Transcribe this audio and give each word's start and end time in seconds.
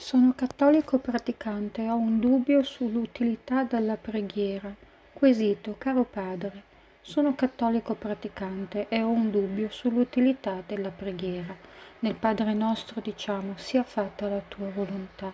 Sono 0.00 0.32
cattolico 0.36 0.98
praticante 0.98 1.82
e 1.82 1.90
ho 1.90 1.96
un 1.96 2.20
dubbio 2.20 2.62
sull'utilità 2.62 3.64
della 3.64 3.96
preghiera. 3.96 4.72
Quesito, 5.12 5.74
caro 5.76 6.04
padre, 6.04 6.62
sono 7.00 7.34
cattolico 7.34 7.94
praticante 7.94 8.86
e 8.88 9.02
ho 9.02 9.08
un 9.08 9.32
dubbio 9.32 9.68
sull'utilità 9.68 10.62
della 10.64 10.90
preghiera. 10.90 11.54
Nel 11.98 12.14
Padre 12.14 12.54
nostro 12.54 13.00
diciamo 13.00 13.54
sia 13.56 13.82
fatta 13.82 14.28
la 14.28 14.40
tua 14.46 14.70
volontà. 14.70 15.32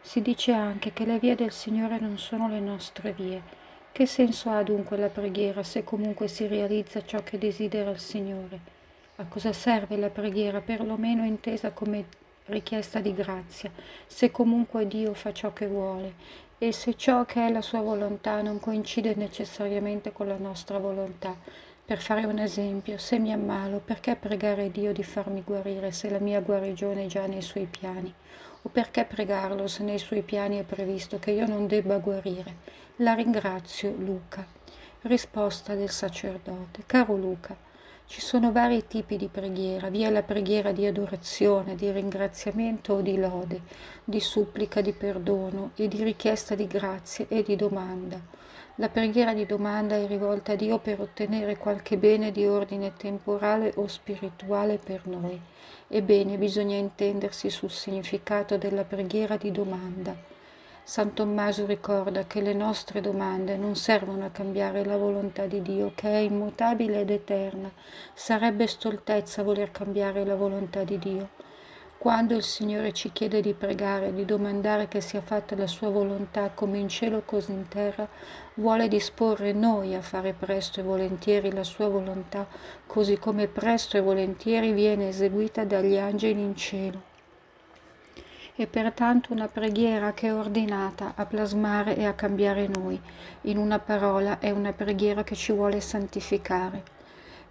Si 0.00 0.22
dice 0.22 0.52
anche 0.52 0.94
che 0.94 1.04
le 1.04 1.18
vie 1.18 1.34
del 1.34 1.52
Signore 1.52 2.00
non 2.00 2.16
sono 2.16 2.48
le 2.48 2.60
nostre 2.60 3.12
vie. 3.12 3.42
Che 3.92 4.06
senso 4.06 4.48
ha 4.48 4.62
dunque 4.62 4.96
la 4.96 5.10
preghiera 5.10 5.62
se 5.62 5.84
comunque 5.84 6.26
si 6.26 6.46
realizza 6.46 7.04
ciò 7.04 7.22
che 7.22 7.36
desidera 7.36 7.90
il 7.90 8.00
Signore? 8.00 8.60
A 9.16 9.26
cosa 9.26 9.52
serve 9.52 9.98
la 9.98 10.08
preghiera, 10.08 10.62
perlomeno 10.62 11.22
intesa 11.22 11.70
come 11.72 12.24
richiesta 12.46 13.00
di 13.00 13.12
grazia, 13.12 13.70
se 14.06 14.30
comunque 14.30 14.86
Dio 14.86 15.14
fa 15.14 15.32
ciò 15.32 15.52
che 15.52 15.66
vuole 15.66 16.14
e 16.58 16.72
se 16.72 16.94
ciò 16.94 17.24
che 17.24 17.46
è 17.46 17.50
la 17.50 17.60
sua 17.60 17.80
volontà 17.80 18.40
non 18.40 18.60
coincide 18.60 19.14
necessariamente 19.14 20.12
con 20.12 20.26
la 20.26 20.38
nostra 20.38 20.78
volontà. 20.78 21.36
Per 21.84 22.00
fare 22.00 22.24
un 22.24 22.38
esempio, 22.38 22.98
se 22.98 23.18
mi 23.18 23.32
ammalo, 23.32 23.78
perché 23.78 24.16
pregare 24.16 24.70
Dio 24.70 24.92
di 24.92 25.04
farmi 25.04 25.42
guarire 25.42 25.92
se 25.92 26.08
la 26.08 26.18
mia 26.18 26.40
guarigione 26.40 27.04
è 27.04 27.06
già 27.06 27.26
nei 27.26 27.42
suoi 27.42 27.66
piani? 27.66 28.12
O 28.62 28.68
perché 28.70 29.04
pregarlo 29.04 29.68
se 29.68 29.84
nei 29.84 29.98
suoi 29.98 30.22
piani 30.22 30.58
è 30.58 30.64
previsto 30.64 31.18
che 31.18 31.30
io 31.30 31.46
non 31.46 31.66
debba 31.68 31.98
guarire? 31.98 32.56
La 32.96 33.14
ringrazio, 33.14 33.94
Luca. 33.96 34.44
Risposta 35.02 35.74
del 35.74 35.90
sacerdote. 35.90 36.82
Caro 36.86 37.14
Luca, 37.14 37.56
ci 38.06 38.20
sono 38.20 38.52
vari 38.52 38.86
tipi 38.86 39.16
di 39.16 39.26
preghiera, 39.26 39.88
vi 39.88 40.02
è 40.02 40.10
la 40.10 40.22
preghiera 40.22 40.70
di 40.70 40.86
adorazione, 40.86 41.74
di 41.74 41.90
ringraziamento 41.90 42.94
o 42.94 43.00
di 43.00 43.18
lode, 43.18 43.62
di 44.04 44.20
supplica 44.20 44.80
di 44.80 44.92
perdono 44.92 45.72
e 45.74 45.88
di 45.88 46.04
richiesta 46.04 46.54
di 46.54 46.68
grazie 46.68 47.26
e 47.28 47.42
di 47.42 47.56
domanda. 47.56 48.20
La 48.76 48.88
preghiera 48.90 49.34
di 49.34 49.44
domanda 49.44 49.96
è 49.96 50.06
rivolta 50.06 50.52
a 50.52 50.54
Dio 50.54 50.78
per 50.78 51.00
ottenere 51.00 51.56
qualche 51.56 51.96
bene 51.96 52.30
di 52.30 52.46
ordine 52.46 52.92
temporale 52.96 53.72
o 53.76 53.88
spirituale 53.88 54.78
per 54.78 55.06
noi. 55.06 55.40
Ebbene, 55.88 56.36
bisogna 56.36 56.76
intendersi 56.76 57.50
sul 57.50 57.70
significato 57.70 58.56
della 58.56 58.84
preghiera 58.84 59.36
di 59.36 59.50
domanda. 59.50 60.35
San 60.88 61.14
Tommaso 61.14 61.66
ricorda 61.66 62.28
che 62.28 62.40
le 62.40 62.52
nostre 62.52 63.00
domande 63.00 63.56
non 63.56 63.74
servono 63.74 64.24
a 64.24 64.30
cambiare 64.30 64.84
la 64.84 64.96
volontà 64.96 65.46
di 65.46 65.60
Dio, 65.60 65.90
che 65.96 66.08
è 66.08 66.18
immutabile 66.18 67.00
ed 67.00 67.10
eterna. 67.10 67.68
Sarebbe 68.14 68.68
stoltezza 68.68 69.42
voler 69.42 69.72
cambiare 69.72 70.24
la 70.24 70.36
volontà 70.36 70.84
di 70.84 70.96
Dio. 70.96 71.30
Quando 71.98 72.36
il 72.36 72.44
Signore 72.44 72.92
ci 72.92 73.10
chiede 73.10 73.40
di 73.40 73.52
pregare, 73.52 74.14
di 74.14 74.24
domandare 74.24 74.86
che 74.86 75.00
sia 75.00 75.20
fatta 75.20 75.56
la 75.56 75.66
sua 75.66 75.88
volontà 75.88 76.50
come 76.50 76.78
in 76.78 76.88
cielo 76.88 77.22
così 77.24 77.50
in 77.50 77.66
terra, 77.66 78.08
vuole 78.54 78.86
disporre 78.86 79.52
noi 79.52 79.96
a 79.96 80.02
fare 80.02 80.34
presto 80.34 80.78
e 80.78 80.84
volentieri 80.84 81.50
la 81.50 81.64
sua 81.64 81.88
volontà, 81.88 82.46
così 82.86 83.18
come 83.18 83.48
presto 83.48 83.96
e 83.96 84.00
volentieri 84.00 84.70
viene 84.70 85.08
eseguita 85.08 85.64
dagli 85.64 85.98
angeli 85.98 86.40
in 86.40 86.54
cielo 86.54 87.05
è 88.56 88.66
pertanto 88.66 89.34
una 89.34 89.48
preghiera 89.48 90.14
che 90.14 90.28
è 90.28 90.34
ordinata 90.34 91.12
a 91.14 91.26
plasmare 91.26 91.94
e 91.94 92.06
a 92.06 92.14
cambiare 92.14 92.66
noi. 92.66 92.98
In 93.42 93.58
una 93.58 93.78
parola 93.78 94.38
è 94.38 94.50
una 94.50 94.72
preghiera 94.72 95.22
che 95.22 95.34
ci 95.34 95.52
vuole 95.52 95.82
santificare. 95.82 96.82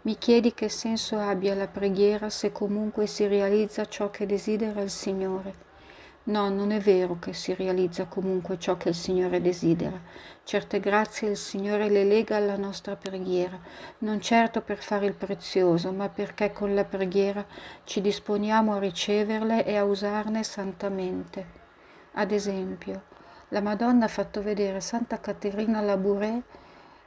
Mi 0.01 0.17
chiedi 0.17 0.55
che 0.55 0.67
senso 0.67 1.19
abbia 1.19 1.53
la 1.53 1.67
preghiera 1.67 2.31
se 2.31 2.51
comunque 2.51 3.05
si 3.05 3.27
realizza 3.27 3.85
ciò 3.85 4.09
che 4.09 4.25
desidera 4.25 4.81
il 4.81 4.89
Signore. 4.89 5.64
No, 6.27 6.49
non 6.49 6.71
è 6.71 6.79
vero 6.79 7.19
che 7.19 7.33
si 7.33 7.53
realizza 7.53 8.05
comunque 8.05 8.57
ciò 8.57 8.77
che 8.77 8.89
il 8.89 8.95
Signore 8.95 9.41
desidera. 9.41 10.01
Certe 10.43 10.79
grazie 10.79 11.29
il 11.29 11.37
Signore 11.37 11.87
le 11.87 12.03
lega 12.03 12.37
alla 12.37 12.57
nostra 12.57 12.95
preghiera, 12.95 13.59
non 13.99 14.19
certo 14.19 14.61
per 14.61 14.81
fare 14.81 15.05
il 15.05 15.13
prezioso, 15.13 15.91
ma 15.91 16.09
perché 16.09 16.51
con 16.51 16.73
la 16.73 16.83
preghiera 16.83 17.45
ci 17.83 18.01
disponiamo 18.01 18.73
a 18.73 18.79
riceverle 18.79 19.65
e 19.65 19.77
a 19.77 19.83
usarne 19.83 20.43
santamente. 20.43 21.45
Ad 22.13 22.31
esempio, 22.31 23.03
la 23.49 23.61
Madonna 23.61 24.05
ha 24.05 24.07
fatto 24.09 24.41
vedere 24.41 24.81
Santa 24.81 25.19
Caterina 25.19 25.79
Labouré 25.81 26.41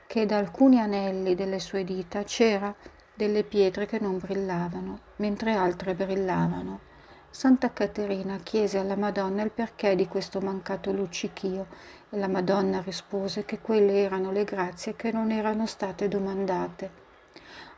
che 0.06 0.26
da 0.26 0.38
alcuni 0.38 0.78
anelli 0.78 1.34
delle 1.34 1.59
sue 1.59 1.82
dita 1.82 2.22
c'era 2.22 2.72
delle 3.14 3.43
pietre 3.43 3.87
che 3.87 3.98
non 3.98 4.19
brillavano, 4.19 5.00
mentre 5.16 5.54
altre 5.54 5.94
brillavano. 5.97 6.87
Santa 7.31 7.72
Caterina 7.72 8.39
chiese 8.43 8.78
alla 8.78 8.97
Madonna 8.97 9.43
il 9.43 9.50
perché 9.50 9.94
di 9.94 10.09
questo 10.09 10.41
mancato 10.41 10.91
luccichio 10.93 11.66
e 12.09 12.19
la 12.19 12.27
Madonna 12.27 12.81
rispose 12.81 13.44
che 13.44 13.61
quelle 13.61 14.03
erano 14.03 14.33
le 14.33 14.44
grazie 14.44 14.97
che 14.97 15.12
non 15.12 15.31
erano 15.31 15.67
state 15.67 16.09
domandate. 16.09 16.91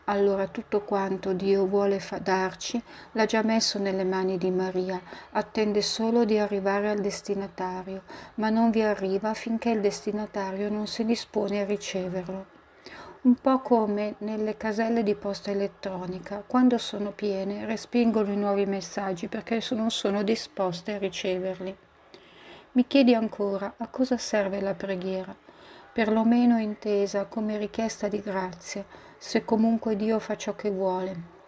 Allora 0.05 0.47
tutto 0.47 0.83
quanto 0.83 1.33
Dio 1.33 1.67
vuole 1.67 2.01
darci 2.23 2.83
l'ha 3.13 3.27
già 3.27 3.43
messo 3.43 3.79
nelle 3.79 4.05
mani 4.05 4.39
di 4.39 4.51
Maria, 4.51 5.01
attende 5.33 5.83
solo 5.83 6.25
di 6.25 6.39
arrivare 6.39 6.89
al 6.89 7.01
destinatario, 7.01 8.03
ma 8.37 8.51
non 8.51 8.71
vi 8.71 8.83
arriva 8.83 9.35
finché 9.35 9.71
il 9.71 9.81
destinatario 9.81 10.71
non 10.71 10.87
si 10.87 11.05
dispone 11.05 11.61
a 11.61 11.65
riceverlo 11.65 12.59
un 13.23 13.35
po' 13.35 13.61
come 13.61 14.15
nelle 14.19 14.57
caselle 14.57 15.03
di 15.03 15.15
posta 15.15 15.51
elettronica, 15.51 16.43
quando 16.47 16.79
sono 16.79 17.11
piene 17.11 17.67
respingono 17.67 18.33
i 18.33 18.37
nuovi 18.37 18.65
messaggi 18.65 19.29
perché 19.29 19.63
non 19.73 19.91
sono 19.91 20.23
disposte 20.23 20.95
a 20.95 20.99
riceverli. 20.99 21.77
Mi 22.73 22.87
chiedi 22.87 23.15
ancora 23.15 23.75
a 23.77 23.89
cosa 23.89 24.17
serve 24.17 24.63
la 24.63 24.73
preghiera, 24.73 25.37
perlomeno 25.93 26.59
intesa 26.59 27.27
come 27.27 27.59
richiesta 27.59 28.09
di 28.09 28.21
grazia, 28.21 28.87
se 29.19 29.45
comunque 29.45 29.97
Dio 29.97 30.19
fa 30.19 30.39
ciò 30.39 30.55
che 30.55 30.71
vuole. 30.71 31.39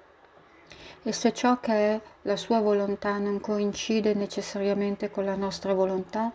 E 1.03 1.13
se 1.13 1.33
ciò 1.33 1.59
che 1.59 1.73
è 1.73 2.01
la 2.23 2.37
sua 2.37 2.61
volontà 2.61 3.17
non 3.17 3.41
coincide 3.41 4.13
necessariamente 4.13 5.11
con 5.11 5.25
la 5.25 5.37
nostra 5.37 5.73
volontà, 5.73 6.35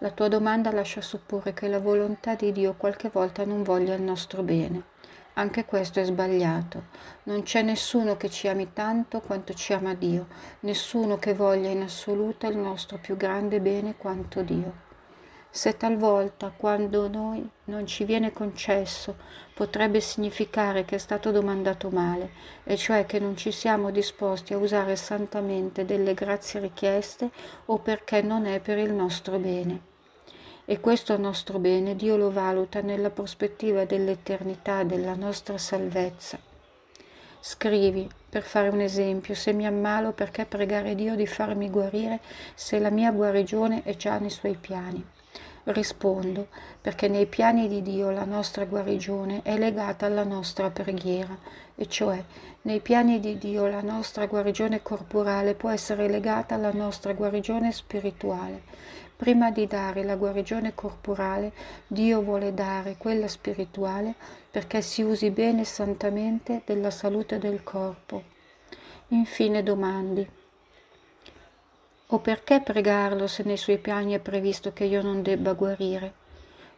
la 0.00 0.10
tua 0.10 0.28
domanda 0.28 0.70
lascia 0.70 1.00
supporre 1.00 1.52
che 1.52 1.66
la 1.66 1.80
volontà 1.80 2.36
di 2.36 2.52
Dio 2.52 2.74
qualche 2.74 3.08
volta 3.08 3.44
non 3.44 3.64
voglia 3.64 3.94
il 3.94 4.02
nostro 4.02 4.42
bene. 4.42 4.82
Anche 5.34 5.64
questo 5.64 5.98
è 5.98 6.04
sbagliato. 6.04 6.84
Non 7.24 7.42
c'è 7.42 7.62
nessuno 7.62 8.16
che 8.16 8.30
ci 8.30 8.46
ami 8.46 8.72
tanto 8.72 9.20
quanto 9.20 9.54
ci 9.54 9.72
ama 9.72 9.94
Dio, 9.94 10.28
nessuno 10.60 11.18
che 11.18 11.34
voglia 11.34 11.68
in 11.68 11.82
assoluto 11.82 12.46
il 12.46 12.56
nostro 12.56 12.98
più 12.98 13.16
grande 13.16 13.60
bene 13.60 13.96
quanto 13.96 14.42
Dio. 14.42 14.87
Se 15.50 15.76
talvolta, 15.76 16.52
quando 16.54 17.08
noi 17.08 17.48
non 17.64 17.86
ci 17.86 18.04
viene 18.04 18.32
concesso, 18.32 19.16
potrebbe 19.54 20.00
significare 20.00 20.84
che 20.84 20.96
è 20.96 20.98
stato 20.98 21.30
domandato 21.30 21.88
male, 21.88 22.30
e 22.64 22.76
cioè 22.76 23.06
che 23.06 23.18
non 23.18 23.36
ci 23.36 23.50
siamo 23.50 23.90
disposti 23.90 24.52
a 24.52 24.58
usare 24.58 24.94
santamente 24.94 25.84
delle 25.84 26.12
grazie 26.14 26.60
richieste 26.60 27.30
o 27.64 27.78
perché 27.78 28.20
non 28.20 28.44
è 28.46 28.60
per 28.60 28.78
il 28.78 28.92
nostro 28.92 29.38
bene. 29.38 29.80
E 30.66 30.80
questo 30.80 31.16
nostro 31.16 31.58
bene 31.58 31.96
Dio 31.96 32.18
lo 32.18 32.30
valuta 32.30 32.82
nella 32.82 33.10
prospettiva 33.10 33.86
dell'eternità 33.86 34.84
della 34.84 35.14
nostra 35.14 35.56
salvezza. 35.56 36.38
Scrivi, 37.40 38.06
per 38.28 38.42
fare 38.42 38.68
un 38.68 38.80
esempio, 38.80 39.34
se 39.34 39.54
mi 39.54 39.66
ammalo 39.66 40.12
perché 40.12 40.44
pregare 40.44 40.94
Dio 40.94 41.16
di 41.16 41.26
farmi 41.26 41.70
guarire 41.70 42.20
se 42.54 42.78
la 42.78 42.90
mia 42.90 43.10
guarigione 43.10 43.82
è 43.82 43.96
già 43.96 44.18
nei 44.18 44.28
suoi 44.30 44.54
piani. 44.54 45.16
Rispondo, 45.70 46.48
perché 46.80 47.08
nei 47.08 47.26
piani 47.26 47.68
di 47.68 47.82
Dio 47.82 48.08
la 48.08 48.24
nostra 48.24 48.64
guarigione 48.64 49.42
è 49.42 49.58
legata 49.58 50.06
alla 50.06 50.24
nostra 50.24 50.70
preghiera, 50.70 51.36
e 51.74 51.86
cioè 51.86 52.24
nei 52.62 52.80
piani 52.80 53.20
di 53.20 53.36
Dio 53.36 53.66
la 53.66 53.82
nostra 53.82 54.24
guarigione 54.24 54.80
corporale 54.80 55.54
può 55.54 55.68
essere 55.68 56.08
legata 56.08 56.54
alla 56.54 56.72
nostra 56.72 57.12
guarigione 57.12 57.70
spirituale. 57.70 58.62
Prima 59.14 59.50
di 59.50 59.66
dare 59.66 60.04
la 60.04 60.16
guarigione 60.16 60.74
corporale, 60.74 61.52
Dio 61.86 62.22
vuole 62.22 62.54
dare 62.54 62.96
quella 62.96 63.28
spirituale 63.28 64.14
perché 64.50 64.80
si 64.80 65.02
usi 65.02 65.30
bene 65.30 65.60
e 65.60 65.66
santamente 65.66 66.62
della 66.64 66.90
salute 66.90 67.36
del 67.38 67.62
corpo. 67.62 68.22
Infine 69.08 69.62
domandi. 69.62 70.37
O 72.08 72.18
perché 72.20 72.60
pregarlo 72.60 73.26
se 73.26 73.42
nei 73.42 73.56
suoi 73.56 73.78
piani 73.78 74.12
è 74.12 74.18
previsto 74.18 74.72
che 74.72 74.84
io 74.84 75.02
non 75.02 75.22
debba 75.22 75.52
guarire? 75.52 76.26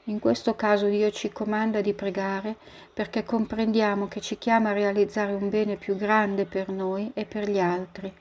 In 0.05 0.19
questo 0.19 0.55
caso 0.55 0.87
Dio 0.87 1.11
ci 1.11 1.31
comanda 1.31 1.81
di 1.81 1.93
pregare 1.93 2.56
perché 2.93 3.25
comprendiamo 3.25 4.09
che 4.09 4.21
ci 4.21 4.38
chiama 4.38 4.71
a 4.71 4.75
realizzare 4.75 5.32
un 5.32 5.49
bene 5.49 5.77
più 5.77 5.97
grande 5.97 6.47
per 6.47 6.69
noi 6.69 7.11
e 7.15 7.25
per 7.25 7.49
gli 7.49 7.59
altri 7.59 8.12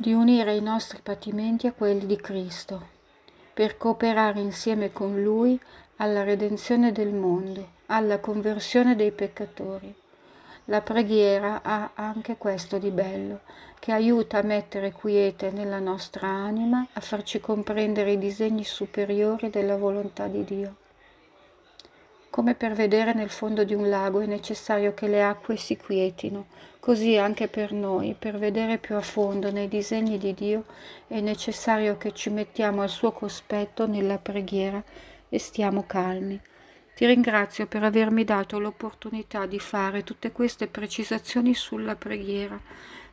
di 0.00 0.14
unire 0.14 0.54
i 0.54 0.62
nostri 0.62 1.00
patimenti 1.02 1.66
a 1.66 1.74
quelli 1.74 2.06
di 2.06 2.16
Cristo, 2.16 2.88
per 3.52 3.76
cooperare 3.76 4.40
insieme 4.40 4.92
con 4.92 5.22
Lui 5.22 5.60
alla 5.96 6.22
redenzione 6.22 6.90
del 6.90 7.12
mondo, 7.12 7.72
alla 7.86 8.18
conversione 8.18 8.96
dei 8.96 9.12
peccatori. 9.12 9.94
La 10.70 10.82
preghiera 10.82 11.62
ha 11.64 11.90
anche 11.94 12.36
questo 12.36 12.78
di 12.78 12.92
bello, 12.92 13.40
che 13.80 13.90
aiuta 13.90 14.38
a 14.38 14.42
mettere 14.42 14.92
quiete 14.92 15.50
nella 15.50 15.80
nostra 15.80 16.28
anima, 16.28 16.86
a 16.92 17.00
farci 17.00 17.40
comprendere 17.40 18.12
i 18.12 18.18
disegni 18.18 18.62
superiori 18.62 19.50
della 19.50 19.76
volontà 19.76 20.28
di 20.28 20.44
Dio. 20.44 20.76
Come 22.30 22.54
per 22.54 22.74
vedere 22.74 23.14
nel 23.14 23.30
fondo 23.30 23.64
di 23.64 23.74
un 23.74 23.88
lago 23.88 24.20
è 24.20 24.26
necessario 24.26 24.94
che 24.94 25.08
le 25.08 25.24
acque 25.24 25.56
si 25.56 25.76
quietino, 25.76 26.46
così 26.78 27.16
anche 27.16 27.48
per 27.48 27.72
noi, 27.72 28.14
per 28.16 28.38
vedere 28.38 28.78
più 28.78 28.94
a 28.94 29.00
fondo 29.00 29.50
nei 29.50 29.66
disegni 29.66 30.18
di 30.18 30.32
Dio, 30.34 30.66
è 31.08 31.18
necessario 31.18 31.96
che 31.96 32.12
ci 32.12 32.30
mettiamo 32.30 32.82
al 32.82 32.90
suo 32.90 33.10
cospetto 33.10 33.88
nella 33.88 34.18
preghiera 34.18 34.80
e 35.28 35.38
stiamo 35.40 35.82
calmi. 35.84 36.40
Ti 37.00 37.06
ringrazio 37.06 37.64
per 37.64 37.82
avermi 37.82 38.24
dato 38.24 38.58
l'opportunità 38.58 39.46
di 39.46 39.58
fare 39.58 40.04
tutte 40.04 40.32
queste 40.32 40.66
precisazioni 40.66 41.54
sulla 41.54 41.94
preghiera. 41.94 42.60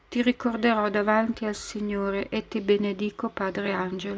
Ti 0.09 0.21
ricorderò 0.21 0.89
davanti 0.89 1.45
al 1.45 1.55
Signore 1.55 2.27
e 2.27 2.49
ti 2.49 2.59
benedico 2.59 3.29
Padre 3.29 3.71
Angelo. 3.71 4.15